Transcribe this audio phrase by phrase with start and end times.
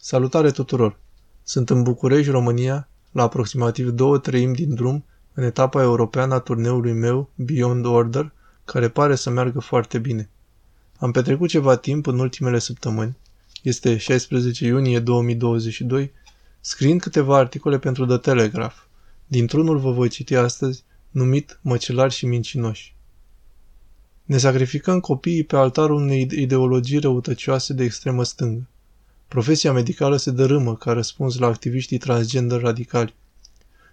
[0.00, 0.98] Salutare tuturor!
[1.42, 6.92] Sunt în București, România, la aproximativ două treimi din drum, în etapa europeană a turneului
[6.92, 8.32] meu, Beyond Order,
[8.64, 10.30] care pare să meargă foarte bine.
[10.98, 13.16] Am petrecut ceva timp în ultimele săptămâni,
[13.62, 16.12] este 16 iunie 2022,
[16.60, 18.76] scriind câteva articole pentru The Telegraph.
[19.26, 22.96] Dintr-unul vă voi citi astăzi, numit Măcelari și mincinoși.
[24.24, 28.68] Ne sacrificăm copiii pe altarul unei ideologii răutăcioase de extremă stângă.
[29.28, 33.14] Profesia medicală se dărâmă ca răspuns la activiștii transgender radicali.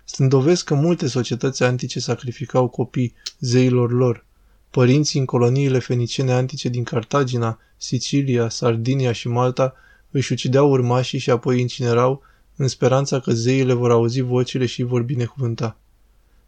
[0.05, 4.26] Sunt dovezi că multe societăți antice sacrificau copii zeilor lor.
[4.70, 9.73] Părinții în coloniile fenicene antice din Cartagina, Sicilia, Sardinia și Malta
[10.12, 12.22] își ucideau urmașii și apoi incinerau
[12.56, 15.78] în speranța că zeile vor auzi vocile și vor binecuvânta.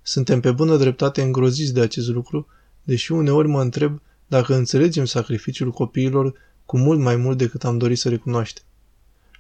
[0.02, 2.48] Suntem pe bună dreptate îngroziți de acest lucru,
[2.84, 6.34] deși uneori mă întreb dacă înțelegem sacrificiul copiilor
[6.66, 8.64] cu mult mai mult decât am dorit să recunoaștem.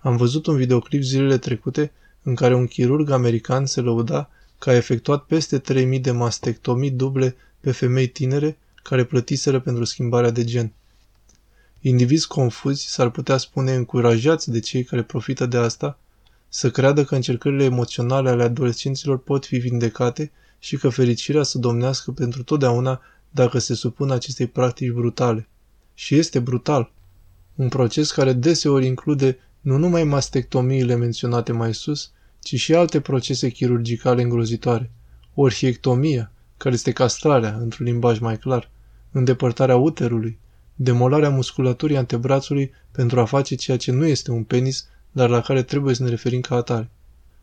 [0.07, 1.91] Am văzut un videoclip zilele trecute
[2.23, 7.35] în care un chirurg american se lăuda că a efectuat peste 3000 de mastectomii duble
[7.59, 10.73] pe femei tinere care plătiseră pentru schimbarea de gen.
[11.81, 15.99] Indivizi confuzi, s-ar putea spune încurajați de cei care profită de asta,
[16.49, 22.11] să creadă că încercările emoționale ale adolescenților pot fi vindecate și că fericirea să domnească
[22.11, 25.47] pentru totdeauna dacă se supun acestei practici brutale.
[25.93, 26.91] Și este brutal.
[27.55, 29.37] Un proces care deseori include
[29.67, 34.91] nu numai mastectomiile menționate mai sus, ci și alte procese chirurgicale îngrozitoare.
[35.33, 38.71] Orhiectomia, care este castrarea, într-un limbaj mai clar,
[39.11, 40.39] îndepărtarea uterului,
[40.75, 45.63] demolarea musculaturii antebrațului pentru a face ceea ce nu este un penis, dar la care
[45.63, 46.89] trebuie să ne referim ca atare.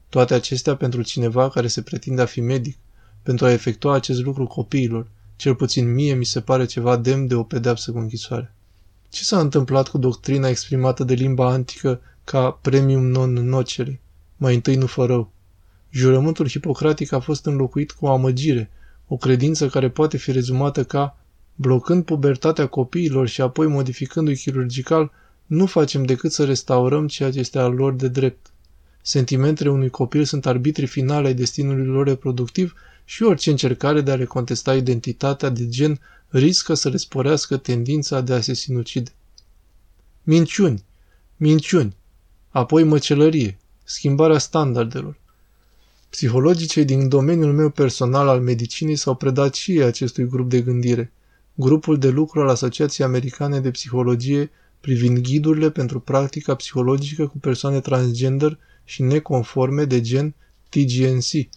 [0.09, 2.77] Toate acestea pentru cineva care se pretinde a fi medic,
[3.23, 7.35] pentru a efectua acest lucru copiilor, cel puțin mie mi se pare ceva demn de
[7.35, 8.55] o pedeapsă cu închisoare.
[9.09, 14.01] Ce s-a întâmplat cu doctrina exprimată de limba antică ca premium non nocere,
[14.37, 15.33] mai întâi nu fă rău?
[15.91, 18.71] Jurământul hipocratic a fost înlocuit cu o amăgire,
[19.07, 21.19] o credință care poate fi rezumată ca
[21.55, 25.13] blocând pubertatea copiilor și apoi modificându-i chirurgical,
[25.47, 28.53] nu facem decât să restaurăm ceea ce este al lor de drept.
[29.03, 32.75] Sentimentele unui copil sunt arbitrii finale ai destinului lor reproductiv
[33.05, 38.21] și orice încercare de a le contesta identitatea de gen riscă să le sporească tendința
[38.21, 39.11] de a se sinucide.
[40.23, 40.85] Minciuni,
[41.37, 41.97] minciuni,
[42.55, 45.17] apoi măcelărie, schimbarea standardelor.
[46.11, 50.61] Psihologii cei din domeniul meu personal al medicinii s-au predat și ei acestui grup de
[50.61, 51.13] gândire,
[51.55, 54.51] grupul de lucru al Asociației Americane de Psihologie
[54.81, 60.35] privind ghidurile pentru practica psihologică cu persoane transgender și neconforme de gen
[60.69, 61.49] TGNC.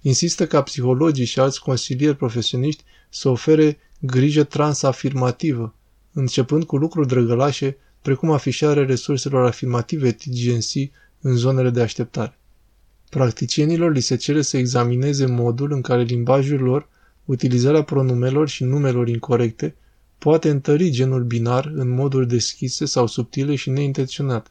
[0.00, 5.74] Insistă ca psihologii și alți consilieri profesioniști să ofere grijă transafirmativă,
[6.12, 12.38] începând cu lucruri drăgălașe, precum afișarea resurselor afirmative TGNC în zonele de așteptare.
[13.10, 16.88] Practicienilor li se cere să examineze modul în care limbajul lor,
[17.24, 19.74] utilizarea pronumelor și numelor incorrecte,
[20.18, 24.50] poate întări genul binar în moduri deschise sau subtile și neintenționate.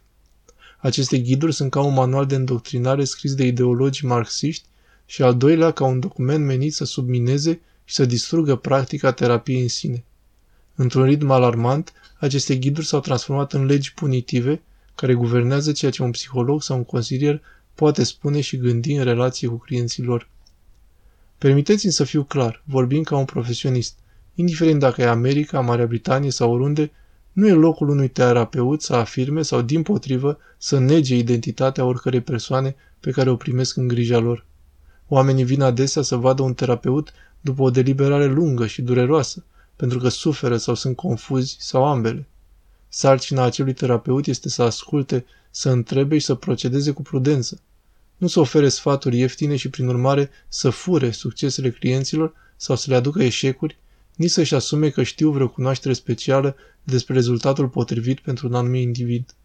[0.77, 4.65] Aceste ghiduri sunt ca un manual de îndoctrinare scris de ideologii marxiști
[5.05, 9.67] și al doilea ca un document menit să submineze și să distrugă practica terapiei în
[9.67, 10.03] sine.
[10.75, 14.61] Într-un ritm alarmant, aceste ghiduri s-au transformat în legi punitive
[14.95, 17.41] care guvernează ceea ce un psiholog sau un consilier
[17.75, 20.29] poate spune și gândi în relație cu clienții lor.
[21.37, 23.97] Permiteți-mi să fiu clar, vorbind ca un profesionist.
[24.35, 26.91] Indiferent dacă e America, Marea Britanie sau oriunde,
[27.31, 32.75] nu e locul unui terapeut să afirme sau, din potrivă, să nege identitatea oricărei persoane
[32.99, 34.45] pe care o primesc în grija lor.
[35.07, 39.45] Oamenii vin adesea să vadă un terapeut după o deliberare lungă și dureroasă,
[39.75, 42.27] pentru că suferă sau sunt confuzi sau ambele.
[42.89, 47.61] Sarcina acelui terapeut este să asculte, să întrebe și să procedeze cu prudență.
[48.17, 52.95] Nu să ofere sfaturi ieftine și, prin urmare, să fure succesele clienților sau să le
[52.95, 53.77] aducă eșecuri,
[54.15, 59.35] nici să-și asume că știu vreo cunoaștere specială despre rezultatul potrivit pentru un anumit individ.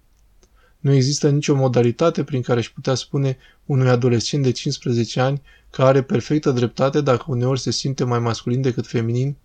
[0.78, 5.82] Nu există nicio modalitate prin care își putea spune unui adolescent de 15 ani că
[5.82, 9.36] are perfectă dreptate dacă uneori se simte mai masculin decât feminin,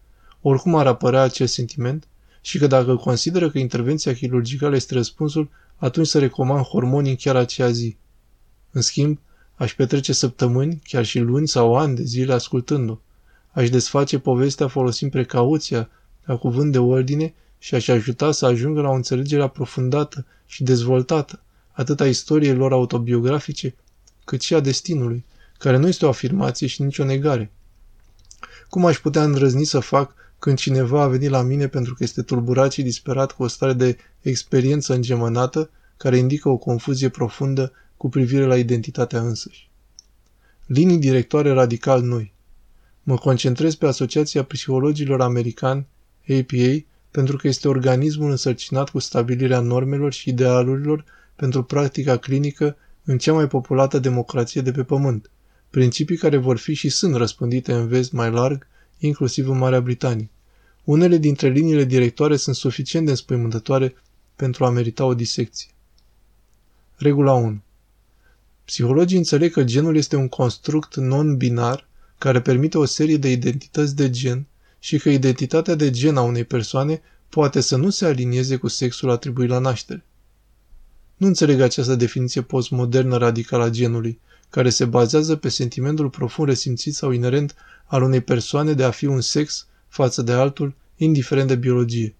[0.46, 2.08] oricum ar apărea acest sentiment,
[2.42, 7.36] și că dacă consideră că intervenția chirurgicală este răspunsul, atunci să recomand hormoni în chiar
[7.36, 7.98] aceea zi.
[8.72, 9.20] În schimb,
[9.56, 12.98] aș petrece săptămâni, chiar și luni sau ani de zile ascultând-o.
[13.52, 15.90] Aș desface povestea folosind precauția
[16.24, 21.42] la cuvânt de ordine și aș ajuta să ajungă la o înțelegere aprofundată și dezvoltată,
[21.72, 23.76] atât a istoriei lor autobiografice,
[24.26, 25.26] cât și a destinului,
[25.58, 27.52] care nu este o afirmație și nicio negare.
[28.70, 32.22] Cum aș putea îndrăzni să fac când cineva a venit la mine pentru că este
[32.22, 38.10] tulburat și disperat cu o stare de experiență îngemănată, care indică o confuzie profundă cu
[38.10, 39.70] privire la identitatea însăși.
[40.66, 42.34] Linii directoare radical noi.
[43.04, 45.88] Mă concentrez pe Asociația Psihologilor Americani,
[46.30, 51.04] APA, pentru că este organismul însărcinat cu stabilirea normelor și idealurilor
[51.36, 55.30] pentru practica clinică în cea mai populată democrație de pe pământ,
[55.70, 58.68] principii care vor fi și sunt răspândite în vest mai larg,
[58.98, 60.28] inclusiv în Marea Britanie.
[60.84, 63.96] Unele dintre liniile directoare sunt suficient de înspăimântătoare
[64.36, 65.70] pentru a merita o disecție.
[66.96, 67.62] Regula 1.
[68.66, 71.88] Psihologii înțeleg că genul este un construct non-binar
[72.18, 74.46] care permite o serie de identități de gen
[74.80, 79.10] și că identitatea de gen a unei persoane poate să nu se alinieze cu sexul
[79.10, 80.06] atribuit la naștere.
[81.18, 84.20] Nu înțeleg această definiție postmodernă radicală a genului,
[84.50, 87.56] care se bazează pe sentimentul profund resimțit sau inerent
[87.86, 92.16] al unei persoane de a fi un sex față de altul, indiferent de biologie.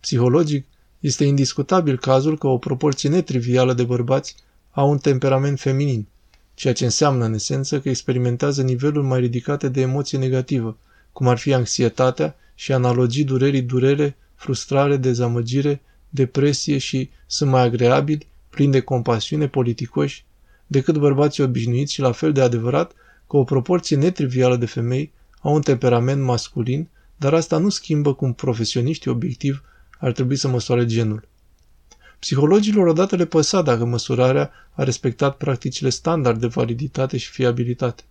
[0.00, 0.66] Psihologic,
[1.00, 4.34] este indiscutabil cazul că o proporție netrivială de bărbați
[4.70, 6.06] au un temperament feminin,
[6.54, 10.76] ceea ce înseamnă, în esență, că experimentează niveluri mai ridicate de emoție negativă,
[11.12, 18.26] cum ar fi anxietatea și analogii durerii durere, frustrare, dezamăgire, depresie și sunt mai agreabili,
[18.50, 20.24] plini de compasiune, politicoși,
[20.66, 22.92] decât bărbații obișnuiți și la fel de adevărat
[23.28, 25.12] că o proporție netrivială de femei
[25.42, 29.62] au un temperament masculin, dar asta nu schimbă cum profesioniștii obiectiv
[29.98, 31.28] ar trebui să măsoare genul.
[32.18, 38.02] Psihologilor odată le păsa dacă măsurarea a respectat practicile standard de validitate și fiabilitate.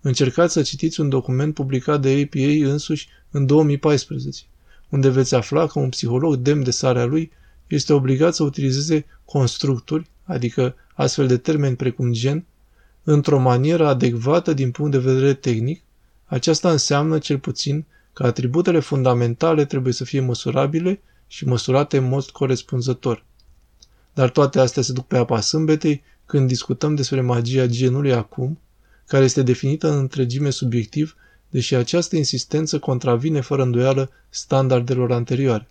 [0.00, 4.42] Încercați să citiți un document publicat de APA însuși în 2014,
[4.88, 7.30] unde veți afla că un psiholog demn de sarea lui
[7.66, 12.44] este obligat să utilizeze constructuri, adică astfel de termeni precum gen,
[13.02, 15.82] într-o manieră adecvată din punct de vedere tehnic,
[16.30, 22.24] aceasta înseamnă cel puțin că atributele fundamentale trebuie să fie măsurabile și măsurate în mod
[22.30, 23.24] corespunzător.
[24.14, 28.58] Dar toate astea se duc pe apa sâmbetei când discutăm despre magia genului acum,
[29.06, 31.16] care este definită în întregime subiectiv,
[31.48, 35.68] deși această insistență contravine fără îndoială standardelor anterioare.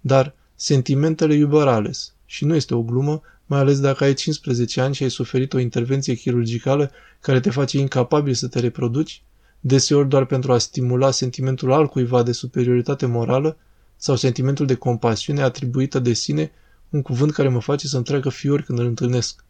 [0.00, 4.94] Dar sentimentele iubă ales și nu este o glumă, mai ales dacă ai 15 ani
[4.94, 6.90] și ai suferit o intervenție chirurgicală
[7.20, 9.22] care te face incapabil să te reproduci,
[9.60, 13.56] deseori doar pentru a stimula sentimentul altcuiva de superioritate morală
[13.96, 16.50] sau sentimentul de compasiune atribuită de sine,
[16.90, 19.44] un cuvânt care mă face să-mi treacă fiori când îl întâlnesc.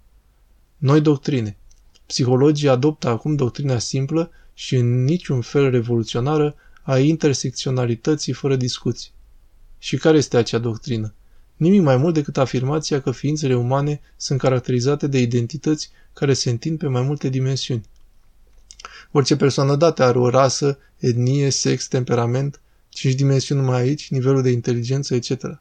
[0.76, 1.56] Noi doctrine.
[2.06, 9.10] Psihologii adoptă acum doctrina simplă și în niciun fel revoluționară a intersecționalității fără discuții.
[9.78, 11.14] Și care este acea doctrină?
[11.56, 16.78] Nimic mai mult decât afirmația că ființele umane sunt caracterizate de identități care se întind
[16.78, 17.82] pe mai multe dimensiuni.
[19.10, 24.50] Orice persoană dată are o rasă, etnie, sex, temperament, cinci dimensiuni mai aici, nivelul de
[24.50, 25.60] inteligență, etc.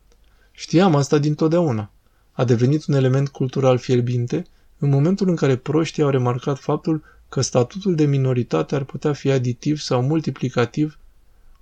[0.52, 1.92] Știam asta dintotdeauna.
[2.32, 4.46] A devenit un element cultural fierbinte
[4.78, 9.32] în momentul în care proștii au remarcat faptul că statutul de minoritate ar putea fi
[9.32, 10.98] aditiv sau multiplicativ,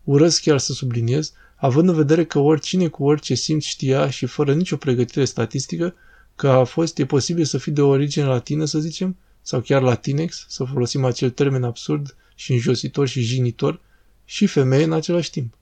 [0.03, 4.53] urăsc chiar să subliniez, având în vedere că oricine cu orice simț știa și fără
[4.53, 5.93] nicio pregătire statistică
[6.35, 10.45] că a fost, e posibil să fii de origine latină, să zicem, sau chiar latinex,
[10.47, 13.79] să folosim acel termen absurd și înjositor și jinitor,
[14.25, 15.53] și femeie în același timp.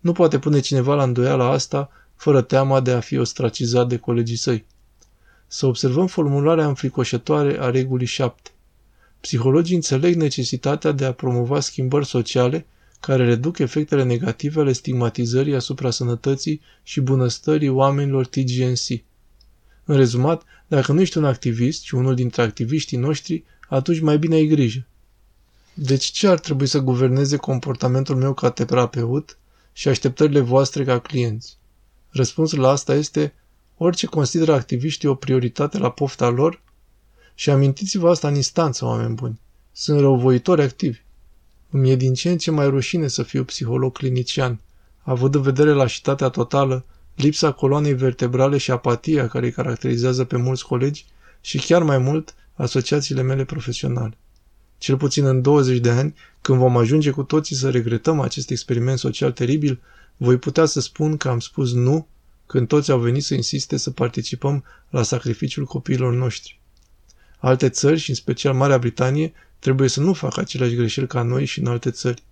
[0.00, 4.36] Nu poate pune cineva la îndoială asta fără teama de a fi ostracizat de colegii
[4.36, 4.64] săi.
[5.46, 8.50] Să observăm formularea înfricoșătoare a regulii 7.
[9.20, 12.66] Psihologii înțeleg necesitatea de a promova schimbări sociale
[13.00, 19.02] care reduc efectele negative ale stigmatizării asupra sănătății și bunăstării oamenilor TGNC.
[19.84, 24.34] În rezumat, dacă nu ești un activist, ci unul dintre activiștii noștri, atunci mai bine
[24.34, 24.86] ai grijă.
[25.74, 29.38] Deci ce ar trebui să guverneze comportamentul meu ca terapeut
[29.72, 31.56] și așteptările voastre ca clienți?
[32.10, 33.34] Răspunsul la asta este
[33.76, 36.62] orice consideră activiștii o prioritate la pofta lor
[37.34, 39.40] și amintiți-vă asta în instanță, oameni buni.
[39.72, 40.98] Sunt răuvoitori activi.
[41.70, 44.60] Îmi e din ce în ce mai rușine să fiu psiholog clinician,
[45.02, 46.84] având în vedere lașitatea totală,
[47.14, 51.06] lipsa coloanei vertebrale și apatia care îi caracterizează pe mulți colegi
[51.40, 54.16] și chiar mai mult asociațiile mele profesionale.
[54.78, 58.98] Cel puțin în 20 de ani, când vom ajunge cu toții să regretăm acest experiment
[58.98, 59.80] social teribil,
[60.16, 62.06] voi putea să spun că am spus nu
[62.46, 66.60] când toți au venit să insiste să participăm la sacrificiul copiilor noștri.
[67.38, 71.44] Alte țări, și în special Marea Britanie, trebuie să nu facă aceleași greșeli ca noi
[71.44, 72.22] și în alte țări.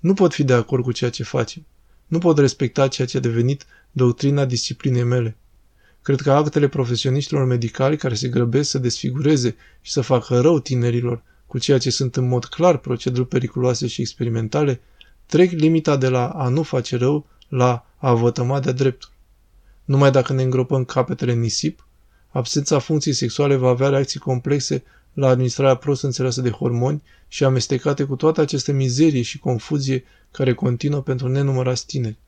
[0.00, 1.66] Nu pot fi de acord cu ceea ce facem.
[2.12, 5.36] Nu pot respecta ceea ce a devenit doctrina disciplinei mele.
[6.02, 11.22] Cred că actele profesioniștilor medicali care se grăbesc să desfigureze și să facă rău tinerilor
[11.46, 14.80] cu ceea ce sunt în mod clar proceduri periculoase și experimentale,
[15.26, 19.10] trec limita de la a nu face rău la a vătăma de-a dreptul.
[19.84, 21.86] Numai dacă ne îngropăm capetele în nisip,
[22.28, 28.04] Absența funcției sexuale va avea reacții complexe la administrarea prost înțeleasă de hormoni și amestecate
[28.04, 32.18] cu toată această mizerie și confuzie care continuă pentru nenumărați tineri.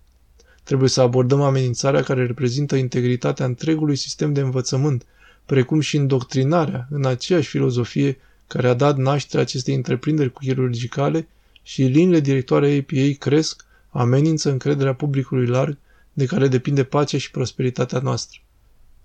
[0.62, 5.06] Trebuie să abordăm amenințarea care reprezintă integritatea întregului sistem de învățământ,
[5.46, 11.28] precum și îndoctrinarea în aceeași filozofie care a dat naștere acestei întreprinderi chirurgicale
[11.62, 15.76] și liniile directoare APA cresc, amenință încrederea publicului larg
[16.12, 18.38] de care depinde pacea și prosperitatea noastră.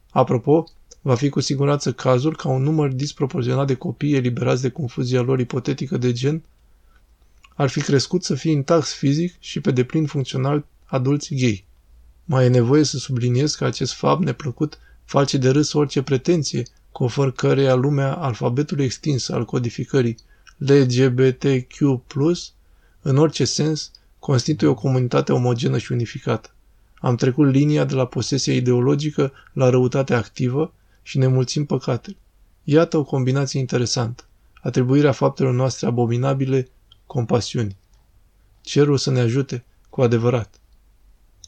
[0.09, 0.63] Apropo,
[1.01, 5.39] va fi cu siguranță cazul ca un număr disproporționat de copii eliberați de confuzia lor
[5.39, 6.43] ipotetică de gen
[7.55, 11.65] ar fi crescut să fie intact fizic și pe deplin funcțional adulți gay.
[12.25, 17.35] Mai e nevoie să subliniez că acest fapt neplăcut face de râs orice pretenție conform
[17.35, 20.17] căreia lumea alfabetului extins al codificării
[20.57, 21.77] LGBTQ+,
[23.01, 26.53] în orice sens, constituie o comunitate omogenă și unificată.
[26.99, 32.17] Am trecut linia de la posesia ideologică la răutate activă și ne mulțim păcatele.
[32.63, 34.23] Iată o combinație interesantă.
[34.61, 36.67] Atribuirea faptelor noastre abominabile
[37.05, 37.77] compasiunii.
[38.61, 40.58] Cerul să ne ajute cu adevărat.